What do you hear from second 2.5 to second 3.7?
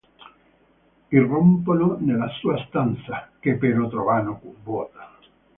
stanza, che